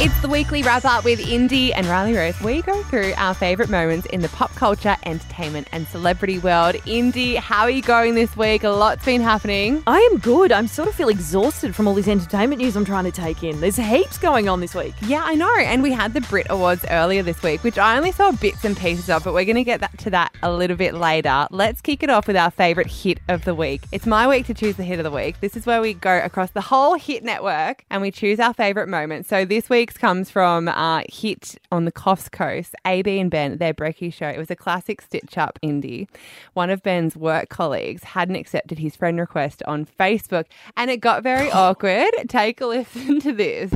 It's 0.00 0.22
the 0.22 0.28
weekly 0.28 0.62
wrap 0.62 0.84
up 0.84 1.04
with 1.04 1.18
Indy 1.18 1.74
and 1.74 1.84
Riley 1.84 2.14
Rose. 2.14 2.40
We 2.40 2.62
go 2.62 2.84
through 2.84 3.14
our 3.16 3.34
favourite 3.34 3.68
moments 3.68 4.06
in 4.06 4.20
the 4.20 4.28
pop 4.28 4.54
culture, 4.54 4.96
entertainment, 5.04 5.66
and 5.72 5.88
celebrity 5.88 6.38
world. 6.38 6.76
Indy, 6.86 7.34
how 7.34 7.62
are 7.62 7.70
you 7.70 7.82
going 7.82 8.14
this 8.14 8.36
week? 8.36 8.62
A 8.62 8.68
lot's 8.68 9.04
been 9.04 9.20
happening. 9.20 9.82
I 9.88 9.98
am 10.12 10.18
good. 10.18 10.52
I'm 10.52 10.68
sort 10.68 10.86
of 10.86 10.94
feel 10.94 11.08
exhausted 11.08 11.74
from 11.74 11.88
all 11.88 11.94
this 11.94 12.06
entertainment 12.06 12.62
news 12.62 12.76
I'm 12.76 12.84
trying 12.84 13.06
to 13.06 13.10
take 13.10 13.42
in. 13.42 13.58
There's 13.58 13.74
heaps 13.74 14.18
going 14.18 14.48
on 14.48 14.60
this 14.60 14.72
week. 14.72 14.94
Yeah, 15.02 15.22
I 15.24 15.34
know. 15.34 15.52
And 15.58 15.82
we 15.82 15.90
had 15.90 16.14
the 16.14 16.20
Brit 16.20 16.46
Awards 16.48 16.84
earlier 16.88 17.24
this 17.24 17.42
week, 17.42 17.64
which 17.64 17.76
I 17.76 17.96
only 17.96 18.12
saw 18.12 18.30
bits 18.30 18.64
and 18.64 18.76
pieces 18.76 19.10
of, 19.10 19.24
but 19.24 19.34
we're 19.34 19.46
going 19.46 19.56
to 19.56 19.64
get 19.64 19.80
that 19.80 19.98
to 19.98 20.10
that 20.10 20.32
a 20.44 20.52
little 20.52 20.76
bit 20.76 20.94
later. 20.94 21.48
Let's 21.50 21.80
kick 21.80 22.04
it 22.04 22.08
off 22.08 22.28
with 22.28 22.36
our 22.36 22.52
favourite 22.52 22.88
hit 22.88 23.18
of 23.26 23.44
the 23.44 23.54
week. 23.54 23.82
It's 23.90 24.06
my 24.06 24.28
week 24.28 24.46
to 24.46 24.54
choose 24.54 24.76
the 24.76 24.84
hit 24.84 25.00
of 25.00 25.04
the 25.04 25.10
week. 25.10 25.40
This 25.40 25.56
is 25.56 25.66
where 25.66 25.80
we 25.80 25.92
go 25.92 26.20
across 26.22 26.52
the 26.52 26.60
whole 26.60 26.94
hit 26.94 27.24
network 27.24 27.84
and 27.90 28.00
we 28.00 28.12
choose 28.12 28.38
our 28.38 28.54
favourite 28.54 28.88
moment. 28.88 29.26
So 29.26 29.44
this 29.44 29.68
comes 29.96 30.28
from 30.30 30.68
uh, 30.68 31.02
Hit 31.08 31.56
on 31.70 31.84
the 31.84 31.92
Coffs 31.92 32.30
Coast, 32.30 32.74
AB 32.84 33.18
and 33.18 33.30
Ben, 33.30 33.58
their 33.58 33.72
brekkie 33.72 34.12
show. 34.12 34.28
It 34.28 34.38
was 34.38 34.50
a 34.50 34.56
classic 34.56 35.00
stitch 35.00 35.38
up 35.38 35.58
Indy. 35.62 36.08
One 36.54 36.68
of 36.68 36.82
Ben's 36.82 37.16
work 37.16 37.48
colleagues 37.48 38.02
hadn't 38.04 38.36
accepted 38.36 38.78
his 38.78 38.96
friend 38.96 39.18
request 39.18 39.62
on 39.66 39.86
Facebook 39.86 40.44
and 40.76 40.90
it 40.90 40.98
got 40.98 41.22
very 41.22 41.50
awkward. 41.52 42.10
Take 42.28 42.60
a 42.60 42.66
listen 42.66 43.20
to 43.20 43.32
this. 43.32 43.70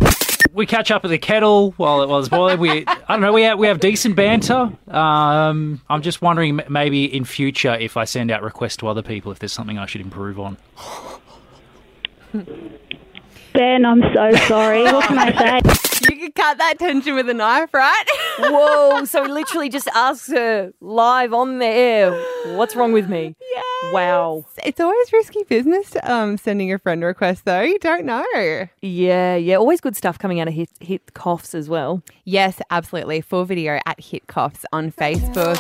we 0.53 0.67
catch 0.67 0.91
up 0.91 1.05
at 1.05 1.09
the 1.09 1.19
kettle 1.19 1.73
while 1.79 2.03
it 2.03 2.09
was 2.09 2.29
boiling. 2.29 2.59
We, 2.61 2.85
I 2.87 2.97
don't 3.09 3.21
know, 3.21 3.33
we 3.33 3.43
have, 3.43 3.59
we 3.59 3.69
have 3.69 3.81
decent 3.81 4.17
banter. 4.17 4.73
Um, 4.89 5.81
I'm 5.89 6.03
just 6.03 6.21
wondering 6.21 6.61
maybe 6.69 7.05
in 7.05 7.25
future 7.25 7.75
if 7.75 7.97
I 7.97 8.05
send 8.05 8.31
out 8.31 8.43
requests 8.43 8.77
to 8.79 8.89
other 8.89 9.03
people 9.03 9.33
if 9.33 9.39
there's 9.39 9.53
something 9.53 9.79
I 9.79 9.87
should 9.87 10.01
improve 10.01 10.39
on. 10.41 10.57
Ben, 13.53 13.85
I'm 13.85 14.03
so 14.15 14.33
sorry. 14.47 14.83
What 14.85 15.05
can 15.07 15.19
I 15.19 15.61
say? 15.73 16.11
You 16.11 16.19
could 16.19 16.35
cut 16.35 16.59
that 16.59 16.79
tension 16.79 17.15
with 17.15 17.29
a 17.29 17.35
knife, 17.35 17.73
right? 17.75 18.05
Whoa! 18.39 19.05
so 19.05 19.25
he 19.25 19.31
literally 19.31 19.69
just 19.69 19.89
asks 19.95 20.29
her 20.29 20.73
live 20.81 21.33
on 21.33 21.59
the 21.59 21.67
air, 21.67 22.13
"What's 22.57 22.75
wrong 22.75 22.93
with 22.93 23.09
me?" 23.09 23.37
Yes. 23.41 23.65
Wow. 23.93 24.45
It's 24.65 24.81
always 24.81 25.13
risky 25.13 25.45
business 25.45 25.95
um, 26.05 26.39
sending 26.39 26.73
a 26.73 26.79
friend 26.79 27.03
request, 27.05 27.45
though. 27.45 27.61
You 27.61 27.79
don't 27.79 28.05
know. 28.05 28.25
Yeah, 28.81 29.37
yeah. 29.37 29.57
Always 29.57 29.81
good 29.81 29.97
stuff 29.97 30.19
coming 30.19 30.41
out 30.41 30.49
of 30.49 30.55
hit 30.55 30.71
hit 30.81 31.15
Coffs 31.15 31.55
as 31.55 31.69
well. 31.69 32.03
Yes, 32.25 32.61
absolutely. 32.71 33.21
Full 33.21 33.45
video 33.45 33.79
at 33.87 34.01
Hit 34.01 34.27
Coffs 34.27 34.65
on 34.73 34.93
Facebook. 34.93 35.59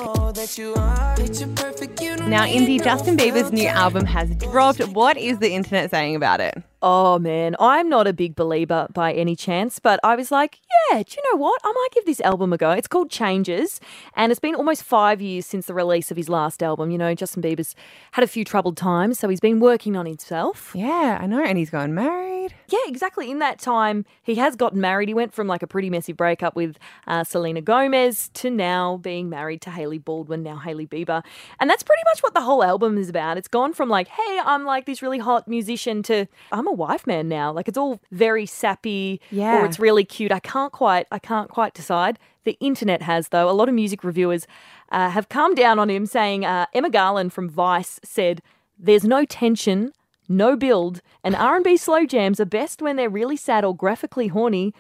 Now, 2.28 2.46
Indy, 2.46 2.78
Justin 2.78 3.16
Bieber's 3.16 3.52
new 3.52 3.66
album 3.68 4.06
has 4.06 4.34
dropped. 4.36 4.80
What 4.88 5.16
is 5.16 5.38
the 5.38 5.52
internet 5.52 5.90
saying 5.90 6.16
about 6.16 6.40
it? 6.40 6.62
Oh 6.84 7.16
man, 7.20 7.54
I'm 7.60 7.88
not 7.88 8.08
a 8.08 8.12
big 8.12 8.34
Belieber 8.34 8.92
by 8.92 9.12
any 9.12 9.36
chance, 9.36 9.78
but 9.78 10.00
I 10.02 10.16
was 10.16 10.32
like, 10.32 10.58
yeah, 10.90 11.04
do 11.04 11.14
you 11.16 11.22
know 11.30 11.38
what? 11.38 11.60
I 11.62 11.70
might 11.70 11.88
give 11.92 12.04
this 12.06 12.20
album 12.22 12.52
a 12.52 12.58
go. 12.58 12.72
It's 12.72 12.88
called 12.88 13.08
Changes, 13.08 13.80
and 14.16 14.32
it's 14.32 14.40
been 14.40 14.56
almost 14.56 14.82
five 14.82 15.22
years 15.22 15.46
since 15.46 15.66
the 15.66 15.74
release 15.74 16.10
of 16.10 16.16
his 16.16 16.28
last 16.28 16.60
album. 16.60 16.90
You 16.90 16.98
know, 16.98 17.14
Justin 17.14 17.40
Bieber's 17.40 17.76
had 18.12 18.24
a 18.24 18.26
few 18.26 18.44
troubled 18.44 18.76
times, 18.76 19.20
so 19.20 19.28
he's 19.28 19.38
been 19.38 19.60
working 19.60 19.96
on 19.96 20.06
himself. 20.06 20.72
Yeah, 20.74 21.18
I 21.20 21.26
know. 21.26 21.44
And 21.44 21.56
he's 21.56 21.70
gone 21.70 21.94
married. 21.94 22.52
Yeah, 22.68 22.80
exactly. 22.86 23.30
In 23.30 23.38
that 23.38 23.60
time, 23.60 24.04
he 24.24 24.34
has 24.36 24.56
gotten 24.56 24.80
married. 24.80 25.08
He 25.08 25.14
went 25.14 25.32
from 25.32 25.46
like 25.46 25.62
a 25.62 25.68
pretty 25.68 25.88
messy 25.88 26.12
breakup 26.12 26.56
with 26.56 26.78
uh, 27.06 27.22
Selena 27.22 27.60
Gomez 27.60 28.28
to 28.34 28.50
now 28.50 28.96
being 28.96 29.30
married 29.30 29.60
to 29.62 29.70
Hailey 29.70 29.98
Baldwin, 29.98 30.42
now 30.42 30.56
Hailey 30.56 30.88
Bieber. 30.88 31.22
And 31.60 31.70
that's 31.70 31.84
pretty 31.84 32.02
much 32.06 32.24
what 32.24 32.34
the 32.34 32.40
whole 32.40 32.64
album 32.64 32.98
is 32.98 33.08
about. 33.08 33.38
It's 33.38 33.46
gone 33.46 33.72
from 33.72 33.88
like, 33.88 34.08
hey, 34.08 34.40
I'm 34.44 34.64
like 34.64 34.86
this 34.86 35.00
really 35.00 35.20
hot 35.20 35.46
musician 35.46 36.02
to 36.04 36.26
I'm 36.50 36.66
a 36.66 36.71
wife 36.72 37.06
man 37.06 37.28
now. 37.28 37.52
Like 37.52 37.68
it's 37.68 37.78
all 37.78 38.00
very 38.10 38.46
sappy 38.46 39.20
Yeah. 39.30 39.60
or 39.62 39.66
it's 39.66 39.78
really 39.78 40.04
cute. 40.04 40.32
I 40.32 40.40
can't 40.40 40.72
quite, 40.72 41.06
I 41.10 41.18
can't 41.18 41.48
quite 41.50 41.74
decide. 41.74 42.18
The 42.44 42.56
internet 42.60 43.02
has 43.02 43.28
though. 43.28 43.48
A 43.48 43.52
lot 43.52 43.68
of 43.68 43.74
music 43.74 44.02
reviewers 44.02 44.46
uh, 44.90 45.10
have 45.10 45.28
come 45.28 45.54
down 45.54 45.78
on 45.78 45.88
him, 45.90 46.06
saying 46.06 46.44
uh, 46.44 46.66
Emma 46.74 46.90
Garland 46.90 47.32
from 47.32 47.48
Vice 47.48 48.00
said, 48.04 48.42
"There's 48.78 49.04
no 49.04 49.24
tension." 49.24 49.92
No 50.28 50.56
build, 50.56 51.02
and 51.24 51.34
R&B 51.34 51.76
slow 51.76 52.06
jams 52.06 52.40
are 52.40 52.46
best 52.46 52.80
when 52.80 52.96
they're 52.96 53.10
really 53.10 53.36
sad 53.36 53.64
or 53.66 53.76
graphically 53.76 54.28
horny, 54.28 54.72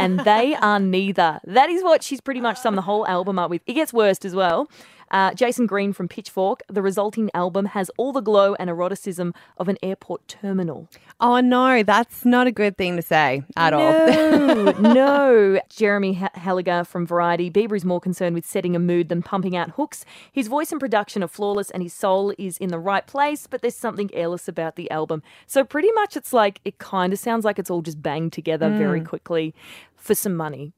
and 0.00 0.18
they 0.20 0.56
are 0.56 0.80
neither. 0.80 1.38
That 1.44 1.70
is 1.70 1.84
what 1.84 2.02
she's 2.02 2.20
pretty 2.20 2.40
much 2.40 2.58
summed 2.58 2.78
the 2.78 2.82
whole 2.82 3.06
album 3.06 3.38
up 3.38 3.48
with. 3.50 3.62
It 3.66 3.74
gets 3.74 3.92
worse 3.92 4.24
as 4.24 4.34
well. 4.34 4.68
Uh, 5.10 5.30
Jayson 5.32 5.66
Greene 5.66 5.92
from 5.92 6.08
Pitchfork, 6.08 6.62
the 6.68 6.82
resulting 6.82 7.30
album 7.34 7.66
has 7.66 7.90
all 7.96 8.12
the 8.12 8.20
glow 8.20 8.54
and 8.58 8.68
eroticism 8.68 9.34
of 9.56 9.68
an 9.68 9.76
airport 9.82 10.26
terminal. 10.28 10.88
Oh, 11.20 11.40
no, 11.40 11.82
that's 11.82 12.24
not 12.24 12.46
a 12.46 12.52
good 12.52 12.76
thing 12.76 12.96
to 12.96 13.02
say 13.02 13.42
at 13.56 13.72
all. 13.72 13.80
No, 13.80 14.70
no. 14.78 15.60
Jeremy 15.68 16.10
H- 16.22 16.30
Helligar 16.36 16.86
from 16.86 17.06
Variety. 17.06 17.50
Bieber 17.50 17.76
is 17.76 17.84
more 17.84 18.00
concerned 18.00 18.34
with 18.34 18.46
setting 18.46 18.76
a 18.76 18.78
mood 18.78 19.08
than 19.08 19.22
pumping 19.22 19.56
out 19.56 19.70
hooks. 19.72 20.04
His 20.32 20.48
voice 20.48 20.70
and 20.70 20.80
production 20.80 21.22
are 21.22 21.28
flawless 21.28 21.70
and 21.70 21.82
his 21.82 21.92
soul 21.92 22.32
is 22.38 22.58
in 22.58 22.68
the 22.68 22.78
right 22.78 23.06
place, 23.06 23.46
but 23.46 23.62
there's 23.62 23.74
something 23.74 24.10
airless 24.12 24.48
about 24.48 24.76
the 24.76 24.90
album. 24.90 25.22
So 25.46 25.64
pretty 25.64 25.90
much 25.92 26.16
it's 26.16 26.32
like, 26.32 26.60
it 26.64 26.78
kind 26.78 27.12
of 27.12 27.18
sounds 27.18 27.44
like 27.44 27.58
it's 27.58 27.70
all 27.70 27.82
just 27.82 28.02
banged 28.02 28.32
together 28.32 28.70
very 28.70 29.00
quickly 29.00 29.54
for 29.96 30.14
some 30.14 30.36
money. 30.36 30.72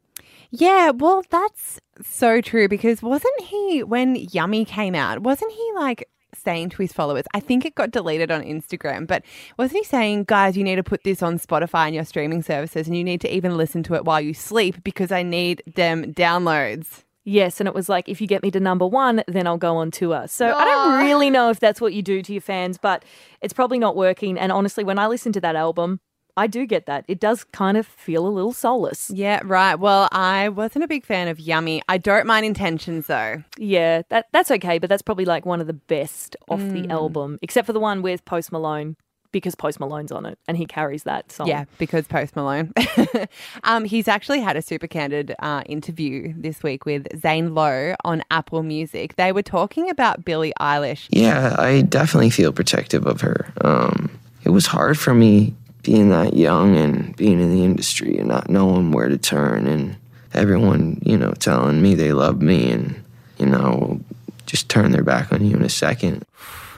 Yeah, 0.51 0.91
well, 0.91 1.23
that's 1.31 1.81
so 2.03 2.41
true 2.41 2.69
because 2.69 3.03
wasn't 3.03 3.41
he, 3.43 3.83
when 3.83 4.17
Yummy 4.17 4.65
came 4.65 4.95
out, 4.95 5.21
wasn't 5.21 5.53
he 5.53 5.73
like 5.77 6.09
saying 6.35 6.71
to 6.71 6.83
his 6.83 6.93
followers, 6.93 7.25
I 7.35 7.41
think 7.41 7.65
it 7.65 7.75
got 7.75 7.91
deleted 7.91 8.31
on 8.31 8.43
Instagram, 8.43 9.07
but 9.07 9.23
wasn't 9.59 9.79
he 9.79 9.85
saying, 9.85 10.25
guys, 10.25 10.57
you 10.57 10.65
need 10.65 10.77
to 10.77 10.83
put 10.83 11.05
this 11.05 11.23
on 11.23 11.39
Spotify 11.39 11.87
and 11.87 11.95
your 11.95 12.05
streaming 12.05 12.43
services 12.43 12.87
and 12.87 12.97
you 12.97 13.05
need 13.05 13.21
to 13.21 13.35
even 13.35 13.57
listen 13.57 13.83
to 13.85 13.95
it 13.95 14.05
while 14.05 14.21
you 14.21 14.35
sleep 14.35 14.83
because 14.83 15.13
I 15.13 15.23
need 15.23 15.63
them 15.67 16.13
downloads? 16.15 17.05
Yes, 17.25 17.61
and 17.61 17.69
it 17.69 17.75
was 17.75 17.89
like, 17.89 18.09
if 18.09 18.21
you 18.21 18.27
get 18.27 18.43
me 18.43 18.51
to 18.51 18.61
number 18.61 18.87
one, 18.87 19.23
then 19.29 19.47
I'll 19.47 19.59
go 19.59 19.77
on 19.77 19.91
tour. 19.91 20.27
So 20.27 20.47
I 20.47 20.65
don't 20.65 20.93
ah. 20.93 21.03
really 21.03 21.29
know 21.31 21.51
if 21.51 21.61
that's 21.61 21.81
what 21.81 21.93
you 21.93 22.03
do 22.03 22.23
to 22.23 22.33
your 22.33 22.41
fans, 22.41 22.79
but 22.79 23.05
it's 23.43 23.53
probably 23.53 23.79
not 23.79 23.95
working. 23.95 24.39
And 24.39 24.51
honestly, 24.51 24.85
when 24.85 24.99
I 24.99 25.07
listen 25.07 25.33
to 25.35 25.41
that 25.43 25.55
album, 25.55 26.01
I 26.37 26.47
do 26.47 26.67
get 26.67 26.87
that. 26.87 27.05
It 27.09 27.21
does 27.21 27.45
kind 27.45 27.77
of 27.77 27.87
feel 27.87 28.27
a 28.27 28.29
little 28.29 28.53
soulless. 28.53 29.11
Yeah, 29.11 29.41
right. 29.45 29.75
Well, 29.75 30.09
I 30.13 30.49
wasn't 30.49 30.85
a 30.85 30.89
big 30.89 31.05
fan 31.05 31.29
of 31.29 31.39
Yummy. 31.41 31.83
I 31.89 31.99
don't 31.99 32.27
mind 32.27 32.47
intentions 32.47 33.07
though. 33.07 33.43
Yeah, 33.59 34.03
that 34.09 34.27
that's 34.33 34.51
okay, 34.51 34.79
but 34.79 34.89
that's 34.89 35.03
probably 35.03 35.25
like 35.25 35.47
one 35.47 35.61
of 35.61 35.67
the 35.67 35.73
best 35.73 36.37
off 36.49 36.61
the 36.61 36.89
album, 36.89 37.39
except 37.43 37.67
for 37.67 37.73
the 37.73 37.81
one 37.81 38.03
with 38.03 38.25
Post 38.25 38.53
Malone 38.53 38.97
because 39.33 39.55
Post 39.55 39.81
Malone's 39.81 40.13
on 40.13 40.27
it 40.27 40.39
and 40.49 40.57
he 40.57 40.67
carries 40.67 41.05
that 41.05 41.31
song. 41.31 41.47
Yeah, 41.47 41.65
because 41.79 42.07
Post 42.07 42.37
Malone. 42.37 42.73
um, 43.65 43.85
he's 43.85 44.09
actually 44.09 44.41
had 44.41 44.57
a 44.57 44.63
super 44.63 44.87
candid 44.87 45.35
uh, 45.39 45.63
interview 45.67 46.35
this 46.37 46.63
week 46.63 46.85
with 46.85 47.07
Zane 47.21 47.55
Lowe 47.55 47.95
on 48.05 48.23
Apple 48.31 48.63
Music. 48.63 49.17
They 49.17 49.33
were 49.33 49.43
talking 49.43 49.91
about 49.91 50.25
Billie 50.25 50.53
Eilish. 50.61 51.07
Yeah, 51.11 51.55
I 51.59 51.83
definitely 51.83 52.31
feel 52.31 52.53
protective 52.53 53.07
of 53.07 53.21
her. 53.21 53.53
Um, 53.63 54.19
it 54.45 54.51
was 54.51 54.67
hard 54.67 54.99
for 54.99 55.15
me 55.15 55.55
being 55.83 56.11
that 56.11 56.35
young 56.35 56.77
and 56.77 57.17
being 57.17 57.41
in 57.41 57.51
the 57.51 57.65
industry 57.65 58.19
and 58.19 58.29
not 58.29 58.51
knowing 58.51 58.93
where 58.93 59.09
to 59.09 59.19
turn 59.19 59.67
and 59.67 59.97
everyone, 60.35 61.01
you 61.05 61.17
know, 61.17 61.33
telling 61.33 61.81
me 61.83 61.95
they 61.95 62.13
love 62.13 62.41
me 62.41 62.71
and, 62.71 63.03
you 63.39 63.47
know, 63.47 64.01
just 64.47 64.69
turn 64.69 64.93
their 64.93 65.05
back 65.05 65.33
on 65.33 65.45
you 65.45 65.57
in 65.57 65.63
a 65.63 65.69
second. 65.69 66.25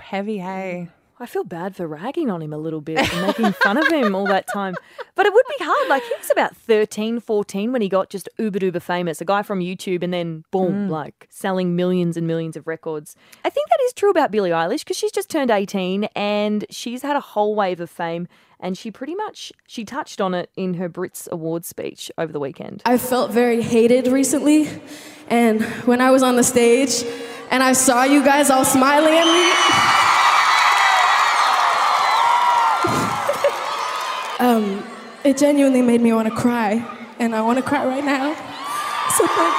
Heavy, 0.01 0.39
hey. 0.39 0.89
I 1.23 1.27
feel 1.27 1.45
bad 1.45 1.77
for 1.77 1.87
ragging 1.87 2.31
on 2.31 2.43
him 2.43 2.53
a 2.53 2.59
little 2.59 2.81
bit 2.81 2.99
and 2.99 3.27
making 3.27 3.53
fun 3.53 3.77
of 3.77 3.87
him 3.87 4.13
all 4.13 4.27
that 4.27 4.49
time. 4.53 4.75
But 5.15 5.25
it 5.25 5.33
would 5.33 5.45
be 5.57 5.65
hard. 5.65 5.89
Like, 5.89 6.03
he 6.03 6.13
was 6.19 6.31
about 6.33 6.57
13, 6.57 7.21
14 7.21 7.71
when 7.71 7.81
he 7.81 7.89
got 7.89 8.11
just 8.11 8.29
uber 8.39 8.59
duper 8.59 8.83
famous, 8.83 9.21
a 9.21 9.25
guy 9.25 9.43
from 9.43 9.61
YouTube, 9.61 10.03
and 10.03 10.13
then 10.13 10.43
boom, 10.51 10.89
mm. 10.89 10.91
like 10.91 11.29
selling 11.31 11.77
millions 11.77 12.17
and 12.17 12.27
millions 12.27 12.57
of 12.57 12.67
records. 12.67 13.15
I 13.45 13.51
think 13.51 13.69
that 13.69 13.79
is 13.85 13.93
true 13.93 14.11
about 14.11 14.33
Billie 14.33 14.51
Eilish 14.51 14.81
because 14.81 14.97
she's 14.97 15.13
just 15.13 15.31
turned 15.31 15.53
18 15.53 16.05
and 16.17 16.65
she's 16.71 17.03
had 17.03 17.15
a 17.15 17.21
whole 17.21 17.55
wave 17.55 17.81
of 17.81 17.89
fame. 17.89 18.27
And 18.59 18.77
she 18.77 18.91
pretty 18.91 19.15
much 19.15 19.53
she 19.67 19.85
touched 19.85 20.21
on 20.21 20.35
it 20.35 20.51
in 20.57 20.75
her 20.75 20.89
Brits 20.89 21.29
Awards 21.31 21.69
speech 21.69 22.11
over 22.19 22.33
the 22.33 22.41
weekend. 22.41 22.83
I 22.85 22.99
felt 22.99 23.31
very 23.31 23.61
hated 23.61 24.07
recently, 24.07 24.69
and 25.29 25.63
when 25.85 26.01
I 26.01 26.11
was 26.11 26.23
on 26.23 26.37
the 26.37 26.45
stage 26.45 27.05
and 27.51 27.63
I 27.63 27.73
saw 27.73 28.05
you 28.05 28.25
guys 28.25 28.51
all 28.51 28.65
smiling 28.65 29.15
at 29.15 30.07
me, 30.07 30.12
um, 34.43 34.85
it 35.25 35.39
genuinely 35.39 35.83
made 35.83 36.01
me 36.01 36.13
want 36.13 36.29
to 36.29 36.35
cry, 36.35 36.85
and 37.21 37.35
I 37.35 37.43
want 37.43 37.59
to 37.59 37.63
cry 37.63 37.87
right 37.87 38.05
now. 38.05 38.35
So 39.17 39.27
thank 39.27 39.55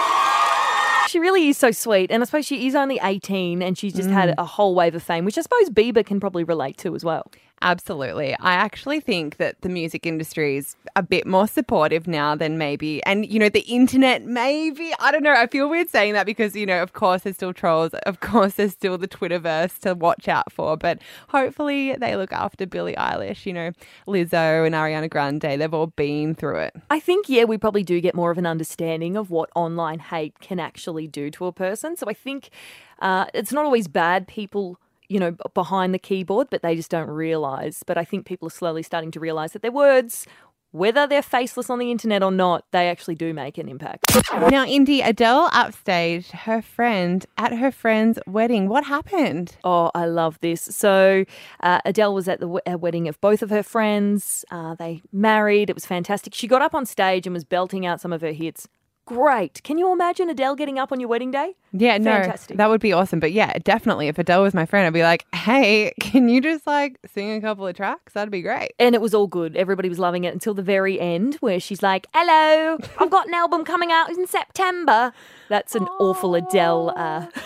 She 1.10 1.20
really 1.20 1.48
is 1.48 1.58
so 1.58 1.72
sweet, 1.72 2.12
and 2.12 2.22
I 2.22 2.26
suppose 2.26 2.46
she 2.46 2.68
is 2.68 2.76
only 2.76 3.00
18 3.02 3.62
and 3.62 3.78
she's 3.78 3.94
just 3.94 4.10
had 4.10 4.36
a 4.38 4.46
whole 4.46 4.76
wave 4.76 4.96
of 4.96 5.04
fame, 5.04 5.26
which 5.26 5.38
I 5.38 5.42
suppose 5.42 5.70
Bieber 5.70 6.06
can 6.06 6.20
probably 6.20 6.44
relate 6.44 6.78
to 6.78 6.96
as 6.96 7.06
well. 7.06 7.32
Absolutely. 7.64 8.36
I 8.42 8.54
actually 8.56 9.00
think 9.00 9.38
that 9.38 9.62
the 9.62 9.70
music 9.70 10.06
industry 10.06 10.58
is 10.58 10.76
a 10.98 11.02
bit 11.02 11.26
more 11.26 11.48
supportive 11.48 12.08
now 12.08 12.36
than 12.36 12.58
maybe, 12.58 13.02
and 13.06 13.26
you 13.26 13.40
know, 13.40 13.48
the 13.48 13.62
internet 13.62 14.26
maybe. 14.26 14.94
I 15.00 15.12
don't 15.14 15.24
know. 15.24 15.34
I 15.34 15.48
feel 15.48 15.70
weird 15.70 15.90
saying 15.90 16.12
that 16.12 16.26
because, 16.26 16.58
you 16.58 16.66
know, 16.66 16.84
of 16.84 16.92
course 16.92 17.22
there's 17.22 17.38
still 17.38 17.54
trolls. 17.54 17.94
Of 18.06 18.20
course 18.20 18.56
there's 18.56 18.74
still 18.74 18.98
the 18.98 19.08
Twitterverse 19.08 19.80
to 19.80 19.96
watch 19.96 20.28
out 20.28 20.52
for, 20.52 20.76
but 20.76 21.00
hopefully 21.30 21.96
they 21.96 22.18
look 22.18 22.34
after 22.34 22.66
Billie 22.66 22.96
Eilish, 22.96 23.46
you 23.46 23.54
know, 23.54 23.72
Lizzo 24.08 24.66
and 24.66 24.76
Ariana 24.76 25.10
Grande. 25.10 25.42
They've 25.42 25.74
all 25.74 25.88
been 25.88 26.36
through 26.36 26.58
it. 26.58 26.76
I 26.90 27.00
think, 27.00 27.30
yeah, 27.30 27.46
we 27.46 27.58
probably 27.58 27.84
do 27.84 28.02
get 28.02 28.14
more 28.14 28.30
of 28.30 28.38
an 28.38 28.46
understanding 28.46 29.16
of 29.16 29.32
what 29.32 29.50
online 29.56 30.00
hate 30.00 30.38
can 30.42 30.60
actually 30.60 31.08
do 31.08 31.32
to 31.32 31.46
a 31.46 31.54
person. 31.54 31.96
So 31.96 32.08
I 32.10 32.14
think 32.14 32.50
uh, 33.00 33.26
it's 33.34 33.54
not 33.54 33.64
always 33.64 33.88
bad 33.88 34.28
people 34.28 34.78
you 35.10 35.20
know, 35.20 35.36
behind 35.54 35.94
the 35.94 36.00
keyboard, 36.00 36.48
but 36.50 36.62
they 36.62 36.76
just 36.76 36.92
don't 36.92 37.10
realize. 37.10 37.84
But 37.86 37.98
I 37.98 38.06
think 38.06 38.26
people 38.26 38.48
are 38.48 38.52
slowly 38.52 38.84
starting 38.84 39.12
to 39.12 39.20
realize 39.20 39.54
that 39.54 39.62
their 39.62 39.72
words, 39.72 40.26
whether 40.72 41.06
they're 41.06 41.22
faceless 41.22 41.70
on 41.70 41.78
the 41.78 41.92
internet 41.92 42.24
or 42.24 42.32
not, 42.32 42.66
they 42.72 42.90
actually 42.90 43.14
do 43.14 43.32
make 43.34 43.60
an 43.60 43.70
impact. 43.70 44.06
Now, 44.50 44.66
Indy, 44.66 45.02
Adele 45.02 45.50
upstaged 45.52 46.32
her 46.32 46.64
friend 46.64 47.24
at 47.38 47.54
her 47.54 47.72
friend's 47.72 48.18
wedding. 48.26 48.68
What 48.68 48.86
happened? 48.86 49.56
Oh, 49.64 49.92
I 49.94 50.06
love 50.06 50.40
this. 50.42 50.62
So, 50.64 51.26
uh, 51.60 51.80
Adele 51.86 52.16
was 52.16 52.28
at 52.28 52.40
the 52.40 52.48
w- 52.48 52.62
uh, 52.68 52.78
wedding 52.78 53.08
of 53.08 53.22
both 53.22 53.44
of 53.44 53.52
her 53.52 53.62
friends. 53.62 54.44
Uh, 54.50 54.74
they 54.74 55.04
married. 55.12 55.70
It 55.70 55.76
was 55.76 55.86
fantastic. 55.86 56.34
She 56.34 56.48
got 56.48 56.64
up 56.64 56.74
on 56.74 56.88
stage 56.88 57.28
and 57.28 57.36
was 57.36 57.44
belting 57.44 57.86
out 57.86 58.02
some 58.02 58.12
of 58.12 58.22
her 58.22 58.32
hits. 58.32 58.68
Great. 59.06 59.62
Can 59.64 59.78
you 59.78 59.92
imagine 59.92 60.30
Adele 60.30 60.56
getting 60.56 60.80
up 60.80 60.94
on 60.94 61.00
your 61.02 61.10
wedding 61.10 61.30
day? 61.30 61.56
Yeah, 61.74 61.98
no, 61.98 62.32
that 62.50 62.70
would 62.70 62.80
be 62.80 62.94
awesome. 62.94 63.20
But 63.20 63.34
yeah, 63.34 63.58
definitely, 63.64 64.08
if 64.08 64.18
Adele 64.18 64.44
was 64.44 64.54
my 64.54 64.66
friend, 64.66 64.88
I'd 64.88 64.94
be 64.94 65.04
like, 65.04 65.26
hey, 65.36 65.92
can 66.00 66.30
you 66.30 66.40
just 66.40 66.66
like 66.66 67.00
sing 67.12 67.34
a 67.34 67.42
couple 67.42 67.68
of 67.68 67.76
tracks? 67.76 68.14
That'd 68.14 68.32
be 68.32 68.42
great. 68.42 68.72
And 68.80 68.96
it 68.96 69.02
was 69.02 69.14
all 69.14 69.28
good. 69.28 69.58
Everybody 69.58 69.90
was 69.90 70.00
loving 70.00 70.24
it 70.24 70.34
until 70.34 70.54
the 70.54 70.62
very 70.62 71.02
end, 71.02 71.36
where 71.36 71.60
she's 71.60 71.84
like, 71.84 72.08
Hello, 72.14 72.78
I've 72.98 73.10
got 73.10 73.28
an 73.28 73.34
album 73.34 73.66
coming 73.66 73.92
out 73.92 74.10
in 74.10 74.26
September. 74.26 75.12
That's 75.50 75.76
an 75.76 75.84
awful 76.00 76.36
Adele. 76.36 76.94
Uh, 76.96 77.26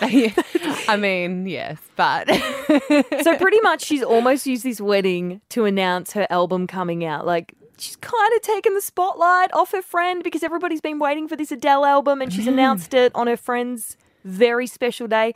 I 0.88 0.96
mean, 0.96 1.46
yes, 1.46 1.78
but 1.96 2.28
so, 3.22 3.36
pretty 3.36 3.60
much, 3.62 3.84
she's 3.84 4.02
almost 4.02 4.46
used 4.46 4.62
this 4.62 4.80
wedding 4.80 5.40
to 5.50 5.64
announce 5.64 6.12
her 6.12 6.26
album 6.30 6.66
coming 6.66 7.04
out. 7.04 7.26
Like, 7.26 7.54
she's 7.80 7.96
kind 7.96 8.32
of 8.34 8.42
taken 8.42 8.74
the 8.74 8.80
spotlight 8.80 9.52
off 9.52 9.72
her 9.72 9.82
friend 9.82 10.22
because 10.22 10.42
everybody's 10.42 10.80
been 10.80 10.98
waiting 10.98 11.28
for 11.28 11.36
this 11.36 11.52
Adele 11.52 11.84
album 11.84 12.20
and 12.20 12.32
she's 12.32 12.46
mm. 12.46 12.52
announced 12.52 12.94
it 12.94 13.12
on 13.14 13.26
her 13.26 13.36
friend's 13.36 13.96
very 14.24 14.66
special 14.66 15.06
day. 15.06 15.34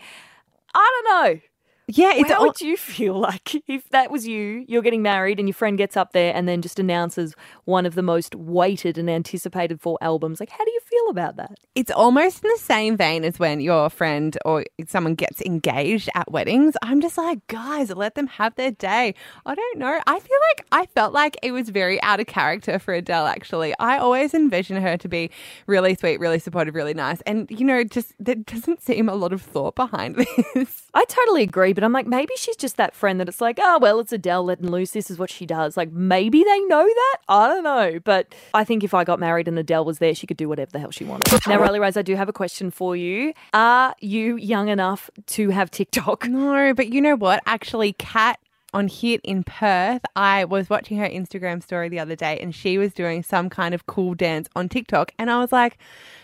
I 0.74 1.02
don't 1.04 1.34
know. 1.34 1.40
yeah, 1.88 2.12
it's 2.14 2.30
How 2.30 2.38
all, 2.38 2.46
would 2.46 2.60
you 2.60 2.76
feel 2.76 3.18
like 3.18 3.54
if 3.68 3.88
that 3.90 4.10
was 4.10 4.26
you? 4.26 4.64
You're 4.68 4.82
getting 4.82 5.02
married 5.02 5.38
and 5.38 5.48
your 5.48 5.54
friend 5.54 5.76
gets 5.76 5.96
up 5.96 6.12
there 6.12 6.34
and 6.34 6.48
then 6.48 6.62
just 6.62 6.78
announces 6.78 7.34
one 7.64 7.86
of 7.86 7.94
the 7.94 8.02
most 8.02 8.34
waited 8.34 8.98
and 8.98 9.10
anticipated 9.10 9.80
for 9.80 9.98
albums. 10.00 10.40
Like, 10.40 10.50
how 10.50 10.64
do 10.64 10.70
you 10.70 10.80
feel 11.02 11.10
about 11.10 11.37
that? 11.37 11.58
it's 11.75 11.90
almost 11.90 12.44
in 12.44 12.50
the 12.50 12.58
same 12.58 12.96
vein 12.99 13.25
as 13.25 13.38
when 13.38 13.58
your 13.60 13.88
friend 13.88 14.37
or 14.44 14.64
someone 14.87 15.14
gets 15.14 15.40
engaged 15.40 16.10
at 16.14 16.31
weddings. 16.31 16.75
I'm 16.82 17.00
just 17.00 17.16
like, 17.16 17.46
guys, 17.46 17.88
let 17.90 18.14
them 18.14 18.26
have 18.26 18.54
their 18.56 18.72
day. 18.72 19.14
I 19.46 19.54
don't 19.54 19.78
know. 19.78 19.99
I 20.06 20.19
feel 20.20 20.38
like 20.50 20.66
I 20.70 20.87
felt 20.87 21.14
like 21.14 21.38
it 21.43 21.52
was 21.52 21.70
very 21.70 22.02
out 22.02 22.20
of 22.20 22.26
character 22.26 22.78
for 22.78 22.93
Adele, 22.93 23.26
actually. 23.26 23.75
I 23.78 23.96
always 23.96 24.34
envision 24.34 24.82
her 24.82 24.99
to 24.99 25.08
be 25.08 25.31
really 25.66 25.94
sweet, 25.94 26.20
really 26.20 26.38
supportive, 26.38 26.75
really 26.75 26.93
nice. 26.93 27.22
And, 27.22 27.50
you 27.50 27.64
know, 27.64 27.84
just 27.84 28.12
there 28.20 28.34
doesn't 28.34 28.82
seem 28.82 29.08
a 29.08 29.14
lot 29.14 29.32
of 29.32 29.40
thought 29.40 29.75
behind 29.75 30.16
this. 30.54 30.82
I 30.93 31.04
totally 31.06 31.43
agree, 31.43 31.72
but 31.72 31.84
I'm 31.84 31.93
like, 31.93 32.06
maybe 32.06 32.34
she's 32.37 32.56
just 32.56 32.76
that 32.76 32.94
friend 32.94 33.19
that 33.19 33.28
it's 33.28 33.40
like, 33.40 33.58
oh, 33.62 33.78
well, 33.81 33.99
it's 33.99 34.12
Adele 34.12 34.44
letting 34.44 34.70
loose. 34.70 34.90
This 34.90 35.10
is 35.10 35.19
what 35.19 35.31
she 35.31 35.46
does. 35.46 35.75
Like, 35.75 35.90
maybe 35.90 36.44
they 36.44 36.60
know 36.60 36.84
that. 36.84 37.16
I 37.31 37.49
don't 37.49 37.64
know. 37.64 37.99
But 38.04 38.34
I 38.52 38.64
think 38.64 38.84
if 38.84 38.93
I 38.93 39.04
got 39.04 39.19
married 39.19 39.49
and 39.49 39.58
Adele 39.58 39.87
was 39.87 40.00
there, 40.00 40.14
she 40.14 40.26
could 40.26 40.37
do 40.37 40.50
whatever 40.50 40.70
the 40.70 40.81
hell 40.81 40.90
she 40.92 41.04
wanted. 41.04 41.40
Now, 41.46 41.58
Riley 41.58 41.80
Rose, 41.80 41.96
I 41.96 42.02
do 42.02 42.14
have 42.14 42.28
a 42.28 42.32
question 42.32 42.70
for 42.70 42.94
you. 42.94 43.32
Are 43.52 43.94
you 44.00 44.36
young 44.36 44.68
enough 44.68 45.10
to 45.28 45.50
have 45.50 45.70
TikTok? 45.70 46.26
No, 46.32 46.72
but 46.74 46.88
you 46.92 47.00
know 47.00 47.14
what? 47.16 47.42
Actually, 47.46 47.92
Kat 47.94 48.38
on 48.74 48.88
Hit 48.88 49.20
in 49.22 49.44
Perth, 49.44 50.02
I 50.16 50.44
was 50.44 50.70
watching 50.70 50.96
her 50.98 51.08
Instagram 51.08 51.62
story 51.62 51.88
the 51.88 51.98
other 51.98 52.16
day 52.16 52.38
and 52.40 52.54
she 52.54 52.78
was 52.78 52.92
doing 52.94 53.22
some 53.22 53.50
kind 53.50 53.74
of 53.74 53.86
cool 53.86 54.14
dance 54.14 54.48
on 54.56 54.68
TikTok. 54.68 55.12
And 55.18 55.30
I 55.30 55.38
was 55.38 55.52
like, 55.52 55.78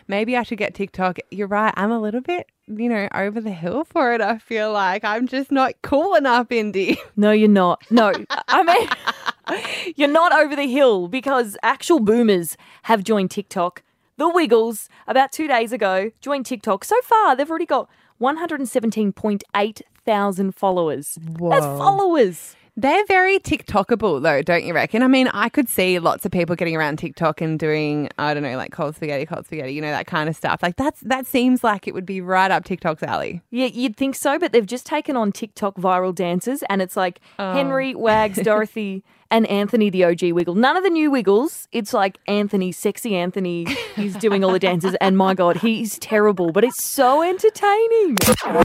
maybe 0.07 0.37
I 0.37 0.43
should 0.43 0.59
get 0.59 0.75
TikTok. 0.75 1.19
You're 1.31 1.47
right. 1.47 1.75
I'm 1.77 1.91
a 1.91 2.01
little 2.01 2.23
bit, 2.23 2.47
you 2.67 2.89
know, 2.89 3.09
over 3.15 3.41
the 3.41 3.53
hill 3.53 3.85
for 3.85 4.13
it. 4.15 4.21
I 4.21 4.39
feel 4.39 4.73
like 4.73 5.05
I'm 5.05 5.27
just 5.27 5.53
not 5.53 5.75
cool 5.83 6.15
enough, 6.15 6.51
Indy. 6.51 6.99
No, 7.17 7.33
you're 7.33 7.49
not. 7.49 7.83
No, 7.91 8.13
I 8.49 8.63
mean, 8.63 9.93
you're 9.97 10.09
not 10.09 10.33
over 10.33 10.55
the 10.55 10.69
hill 10.69 11.09
because 11.09 11.57
actual 11.63 12.01
boomers 12.01 12.57
have 12.85 13.03
joined 13.03 13.31
TikTok. 13.31 13.83
The 14.19 14.29
Wiggles, 14.29 14.89
about 15.07 15.33
two 15.33 15.49
days 15.49 15.73
ago, 15.73 16.11
joined 16.21 16.45
TikTok. 16.45 16.85
So 16.85 17.01
far, 17.03 17.35
they've 17.37 17.49
already 17.49 17.67
got 17.67 17.89
117.8 18.21 19.83
thousand 20.05 20.55
followers. 20.55 21.19
That's 21.23 21.65
followers. 21.65 22.57
They're 22.79 23.05
very 23.07 23.41
TikTokable, 23.41 24.23
though, 24.23 24.41
don't 24.41 24.65
you 24.65 24.73
reckon? 24.73 25.03
I 25.03 25.09
mean, 25.09 25.27
I 25.29 25.49
could 25.49 25.69
see 25.69 25.99
lots 25.99 26.25
of 26.25 26.31
people 26.31 26.55
getting 26.55 26.77
around 26.77 26.99
TikTok 26.99 27.41
and 27.41 27.59
doing, 27.59 28.09
I 28.19 28.33
don't 28.35 28.45
know, 28.45 28.57
like 28.57 28.71
cold 28.71 28.95
spaghetti, 28.95 29.27
cold 29.27 29.47
spaghetti, 29.47 29.73
you 29.73 29.81
know, 29.81 29.91
that 29.91 30.07
kind 30.07 30.29
of 30.29 30.37
stuff. 30.37 30.63
Like 30.63 30.77
that's 30.77 31.01
that 31.01 31.27
seems 31.27 31.65
like 31.65 31.89
it 31.89 31.95
would 31.95 32.07
be 32.07 32.21
right 32.21 32.51
up 32.51 32.65
TikTok's 32.65 33.03
alley. 33.03 33.43
Yeah, 33.51 33.67
you'd 33.67 33.97
think 33.97 34.15
so, 34.15 34.39
but 34.39 34.53
they've 34.53 34.65
just 34.65 34.87
taken 34.87 35.17
on 35.17 35.33
TikTok 35.33 35.75
viral 35.75 36.15
dances, 36.15 36.63
and 36.71 36.81
it's 36.81 36.97
like 36.97 37.21
oh. 37.41 37.53
Henry, 37.53 37.97
Wags, 37.97 38.41
Dorothy, 38.43 39.03
and 39.31 39.47
Anthony, 39.47 39.91
the 39.91 40.05
OG 40.05 40.33
Wiggle. 40.33 40.55
None 40.55 40.77
of 40.77 40.83
the 40.83 40.91
new 40.91 41.11
Wiggles. 41.11 41.69
It's 41.73 41.93
like 41.93 42.19
Anthony, 42.27 42.73
sexy 42.73 43.15
Anthony. 43.15 43.67
He's 43.97 44.17
doing 44.17 44.45
all 44.45 44.53
the 44.53 44.59
dances, 44.59 44.97
and 45.01 45.17
my 45.17 45.35
God, 45.35 45.59
he's 45.59 45.99
terrible, 45.99 46.53
but 46.53 46.65
it's 46.65 46.83
so 46.83 47.23
entertaining. 47.23 48.17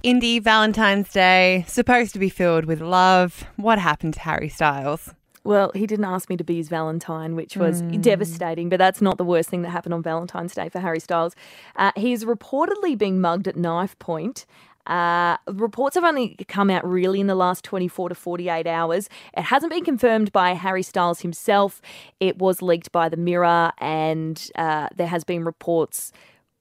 Indy 0.03 0.39
Valentine's 0.39 1.11
Day, 1.11 1.65
supposed 1.67 2.13
to 2.13 2.19
be 2.19 2.29
filled 2.29 2.65
with 2.65 2.81
love. 2.81 3.45
What 3.57 3.79
happened 3.79 4.13
to 4.15 4.19
Harry 4.21 4.49
Styles? 4.49 5.13
Well, 5.45 5.71
he 5.75 5.85
didn't 5.85 6.05
ask 6.05 6.29
me 6.29 6.37
to 6.37 6.43
be 6.43 6.55
his 6.55 6.69
Valentine, 6.69 7.35
which 7.35 7.57
was 7.57 7.81
devastating, 7.81 8.69
but 8.69 8.77
that's 8.77 9.01
not 9.01 9.17
the 9.17 9.25
worst 9.25 9.49
thing 9.49 9.61
that 9.63 9.71
happened 9.71 9.93
on 9.93 10.01
Valentine's 10.01 10.55
Day 10.55 10.69
for 10.69 10.79
Harry 10.79 11.01
Styles. 11.01 11.35
Uh, 11.75 11.91
he's 11.97 12.23
reportedly 12.23 12.97
being 12.97 13.19
mugged 13.19 13.47
at 13.49 13.57
knife 13.57 13.99
point. 13.99 14.45
Uh, 14.87 15.37
reports 15.47 15.95
have 15.95 16.03
only 16.03 16.35
come 16.47 16.69
out 16.69 16.87
really 16.87 17.19
in 17.19 17.27
the 17.27 17.35
last 17.35 17.63
24 17.63 18.09
to 18.09 18.15
48 18.15 18.67
hours. 18.67 19.09
It 19.35 19.43
hasn't 19.43 19.71
been 19.71 19.83
confirmed 19.85 20.31
by 20.31 20.53
Harry 20.53 20.83
Styles 20.83 21.21
himself. 21.21 21.81
It 22.19 22.37
was 22.37 22.61
leaked 22.61 22.91
by 22.91 23.09
the 23.09 23.17
Mirror, 23.17 23.71
and 23.77 24.49
uh, 24.55 24.89
there 24.95 25.07
has 25.07 25.23
been 25.23 25.45
reports 25.45 26.11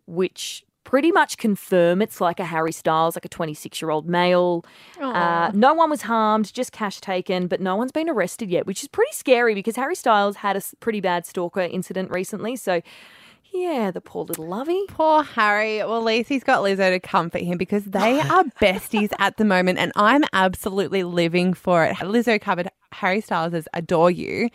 which 0.07 0.65
pretty 0.85 1.13
much 1.13 1.39
confirm 1.39 2.03
it's 2.03 2.21
like 2.21 2.41
a 2.41 2.45
Harry 2.45 2.73
Styles, 2.73 3.17
like 3.17 3.25
a 3.25 3.29
26 3.29 3.81
year 3.81 3.91
old 3.91 4.09
male. 4.09 4.65
Uh, 5.01 5.51
no 5.55 5.75
one 5.75 5.91
was 5.91 6.03
harmed, 6.03 6.53
just 6.53 6.73
cash 6.73 7.01
taken, 7.01 7.47
but 7.47 7.61
no 7.61 7.77
one's 7.77 7.93
been 7.93 8.09
arrested 8.09 8.51
yet, 8.51 8.67
which 8.67 8.83
is 8.83 8.89
pretty 8.89 9.13
scary 9.13 9.55
because 9.55 9.77
Harry 9.77 9.95
Styles 9.95 10.37
had 10.37 10.57
a 10.57 10.63
pretty 10.81 11.01
bad 11.01 11.25
stalker 11.25 11.61
incident 11.61 12.11
recently. 12.11 12.57
So, 12.57 12.83
yeah, 13.53 13.91
the 13.91 14.01
poor 14.01 14.25
little 14.25 14.47
lovey. 14.47 14.83
Poor 14.89 15.23
Harry. 15.23 15.79
Well, 15.79 15.99
at 15.99 16.05
least 16.05 16.29
he's 16.29 16.45
got 16.45 16.63
Lizzo 16.63 16.91
to 16.91 17.01
comfort 17.01 17.43
him 17.43 17.59
because 17.59 17.85
they 17.85 18.21
are 18.21 18.45
besties 18.61 19.11
at 19.19 19.37
the 19.37 19.45
moment, 19.45 19.79
and 19.79 19.93
I'm 19.97 20.25
absolutely 20.33 21.03
living 21.03 21.55
for 21.55 21.85
it. 21.85 21.97
Lizzo 21.97 22.41
covered 22.41 22.69
Harry 22.93 23.21
Styles 23.21 23.67
Adore 23.75 24.11
You, 24.11 24.51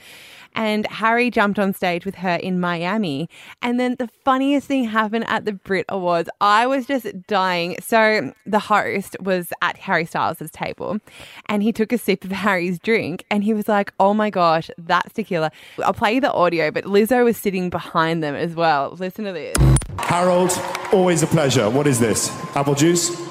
and 0.56 0.88
Harry 0.88 1.30
jumped 1.30 1.60
on 1.60 1.74
stage 1.74 2.06
with 2.06 2.16
her 2.16 2.36
in 2.36 2.60
Miami. 2.60 3.30
And 3.62 3.80
then 3.80 3.96
the 4.00 4.10
funniest 4.26 4.68
thing 4.68 4.86
happened 4.86 5.26
at 5.28 5.46
the 5.46 5.54
Brit 5.54 5.86
Awards. 5.90 6.30
I 6.42 6.66
was 6.66 6.86
just 6.86 7.06
dying. 7.28 7.78
So 7.82 8.34
the 8.46 8.60
host 8.60 9.16
was 9.22 9.54
at 9.62 9.78
Harry 9.78 10.06
Styles' 10.06 10.50
table, 10.52 11.00
and 11.48 11.62
he 11.62 11.72
took 11.72 11.92
a 11.92 11.98
sip 11.98 12.24
of 12.24 12.32
Harry's 12.32 12.80
drink, 12.80 13.26
and 13.30 13.44
he 13.44 13.54
was 13.54 13.68
like, 13.68 13.94
Oh 14.00 14.14
my 14.14 14.30
gosh, 14.30 14.70
that's 14.78 15.14
tequila. 15.14 15.52
I'll 15.84 15.94
play 15.94 16.16
you 16.16 16.22
the 16.22 16.32
audio, 16.32 16.72
but 16.72 16.86
Lizzo 16.86 17.24
was 17.24 17.38
sitting 17.38 17.70
behind 17.70 18.24
them 18.24 18.36
as 18.36 18.56
well. 18.56 18.96
Listen 19.00 19.26
to 19.26 19.34
this. 19.34 19.56
Harold, 20.00 20.52
always 20.94 21.22
a 21.22 21.28
pleasure. 21.28 21.70
What 21.70 21.86
is 21.86 22.00
this? 22.00 22.30
Apple 22.56 22.76
juice? 22.76 23.27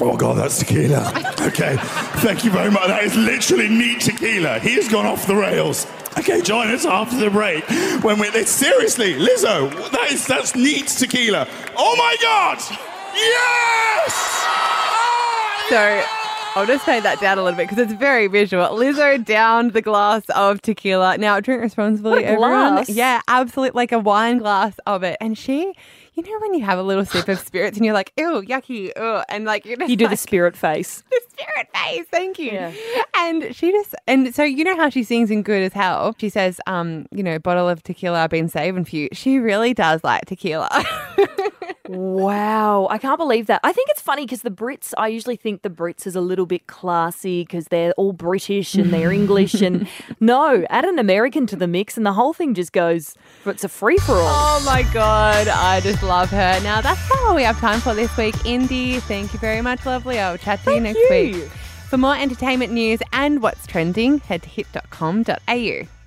Oh 0.00 0.16
god, 0.16 0.34
that's 0.38 0.58
tequila. 0.58 1.12
Okay, 1.40 1.76
thank 2.20 2.44
you 2.44 2.50
very 2.50 2.70
much. 2.70 2.86
That 2.86 3.02
is 3.04 3.16
literally 3.16 3.68
neat 3.68 4.00
tequila. 4.00 4.58
He 4.60 4.74
has 4.74 4.88
gone 4.88 5.06
off 5.06 5.26
the 5.26 5.34
rails. 5.34 5.86
Okay, 6.18 6.40
join 6.40 6.68
us 6.68 6.84
after 6.86 7.16
the 7.16 7.30
break 7.30 7.64
when 8.04 8.18
we. 8.18 8.26
It's 8.28 8.50
seriously, 8.50 9.14
Lizzo. 9.14 9.70
That 9.90 10.10
is 10.12 10.26
that's 10.26 10.54
neat 10.54 10.86
tequila. 10.88 11.46
Oh 11.76 11.94
my 11.96 12.16
god! 12.22 12.58
Yes! 13.14 14.12
Ah, 14.46 15.66
So 15.68 16.60
I'll 16.60 16.66
just 16.66 16.84
fade 16.84 17.02
that 17.02 17.20
down 17.20 17.38
a 17.38 17.42
little 17.42 17.56
bit 17.56 17.68
because 17.68 17.78
it's 17.82 17.92
very 17.98 18.26
visual. 18.26 18.66
Lizzo 18.68 19.22
downed 19.24 19.72
the 19.72 19.82
glass 19.82 20.22
of 20.30 20.60
tequila. 20.62 21.18
Now 21.18 21.40
drink 21.40 21.60
responsibly, 21.62 22.10
What 22.10 22.22
a 22.22 22.26
everyone. 22.26 22.50
glass. 22.74 22.88
Yeah, 22.88 23.20
absolutely, 23.28 23.76
like 23.78 23.92
a 23.92 23.98
wine 23.98 24.38
glass 24.38 24.78
of 24.86 25.02
it. 25.02 25.16
And 25.20 25.36
she, 25.36 25.72
You 26.18 26.24
know 26.24 26.40
when 26.40 26.54
you 26.54 26.64
have 26.64 26.80
a 26.80 26.82
little 26.82 27.04
sip 27.04 27.28
of 27.28 27.38
spirits 27.38 27.76
and 27.76 27.86
you're 27.86 27.94
like, 27.94 28.12
ew, 28.16 28.42
yucky, 28.42 28.90
ew, 28.96 29.22
and 29.28 29.44
like 29.44 29.64
you're 29.64 29.76
just 29.76 29.88
You 29.88 29.94
do 29.94 30.08
the 30.08 30.16
spirit 30.16 30.56
face. 30.56 31.04
the 31.10 31.20
spirit 31.28 31.68
face. 31.72 32.06
Thank 32.10 32.40
you. 32.40 32.50
Yeah. 32.50 32.72
And 33.14 33.54
she 33.54 33.70
just 33.70 33.94
and 34.08 34.34
so 34.34 34.42
you 34.42 34.64
know 34.64 34.74
how 34.74 34.88
she 34.88 35.04
sings 35.04 35.30
in 35.30 35.44
Good 35.44 35.62
as 35.62 35.72
Hell. 35.72 36.16
She 36.18 36.28
says, 36.28 36.60
um, 36.66 37.06
you 37.12 37.22
know, 37.22 37.38
bottle 37.38 37.68
of 37.68 37.84
tequila 37.84 38.24
I've 38.24 38.30
been 38.30 38.48
saving 38.48 38.84
for 38.86 38.96
you. 38.96 39.08
She 39.12 39.38
really 39.38 39.74
does 39.74 40.02
like 40.02 40.24
tequila. 40.26 40.68
Wow, 41.88 42.86
I 42.90 42.98
can't 42.98 43.18
believe 43.18 43.46
that. 43.46 43.60
I 43.64 43.72
think 43.72 43.88
it's 43.90 44.00
funny 44.00 44.24
because 44.24 44.42
the 44.42 44.50
Brits, 44.50 44.92
I 44.98 45.08
usually 45.08 45.36
think 45.36 45.62
the 45.62 45.70
Brits 45.70 46.06
is 46.06 46.14
a 46.14 46.20
little 46.20 46.46
bit 46.46 46.66
classy 46.66 47.42
because 47.42 47.66
they're 47.66 47.92
all 47.92 48.12
British 48.12 48.74
and 48.74 48.92
they're 48.92 49.12
English. 49.12 49.54
And 49.54 49.88
no, 50.20 50.66
add 50.68 50.84
an 50.84 50.98
American 50.98 51.46
to 51.48 51.56
the 51.56 51.66
mix 51.66 51.96
and 51.96 52.04
the 52.04 52.12
whole 52.12 52.32
thing 52.32 52.54
just 52.54 52.72
goes, 52.72 53.14
it's 53.46 53.64
a 53.64 53.68
free 53.68 53.98
for 53.98 54.12
all. 54.12 54.26
oh 54.28 54.62
my 54.66 54.82
god, 54.92 55.48
I 55.48 55.80
just 55.80 56.02
love 56.02 56.30
her. 56.30 56.60
Now 56.62 56.80
that's 56.80 57.10
all 57.16 57.34
we 57.34 57.42
have 57.42 57.58
time 57.58 57.80
for 57.80 57.94
this 57.94 58.14
week. 58.16 58.34
Indy, 58.44 59.00
thank 59.00 59.32
you 59.32 59.38
very 59.38 59.62
much, 59.62 59.86
lovely. 59.86 60.18
I 60.18 60.30
will 60.30 60.38
chat 60.38 60.62
to 60.64 60.74
you 60.74 60.80
next 60.80 60.98
you. 60.98 61.08
week. 61.10 61.50
For 61.88 61.96
more 61.96 62.16
entertainment 62.16 62.72
news 62.72 63.00
and 63.12 63.40
what's 63.40 63.66
trending, 63.66 64.18
head 64.18 64.42
to 64.42 64.48
hit.com.au. 64.48 65.97